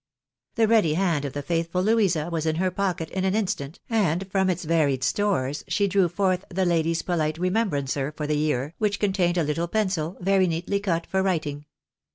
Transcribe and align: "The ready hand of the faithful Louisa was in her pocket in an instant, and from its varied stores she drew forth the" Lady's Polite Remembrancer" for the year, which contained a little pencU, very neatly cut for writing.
"The 0.55 0.67
ready 0.67 0.95
hand 0.95 1.25
of 1.25 1.33
the 1.33 1.43
faithful 1.43 1.83
Louisa 1.83 2.27
was 2.31 2.47
in 2.47 2.55
her 2.55 2.71
pocket 2.71 3.11
in 3.11 3.23
an 3.23 3.35
instant, 3.35 3.79
and 3.87 4.27
from 4.31 4.49
its 4.49 4.63
varied 4.63 5.03
stores 5.03 5.63
she 5.67 5.87
drew 5.87 6.09
forth 6.09 6.43
the" 6.49 6.65
Lady's 6.65 7.03
Polite 7.03 7.37
Remembrancer" 7.37 8.11
for 8.11 8.25
the 8.25 8.33
year, 8.35 8.73
which 8.79 8.99
contained 8.99 9.37
a 9.37 9.43
little 9.43 9.67
pencU, 9.67 10.19
very 10.19 10.47
neatly 10.47 10.79
cut 10.79 11.05
for 11.05 11.21
writing. 11.21 11.65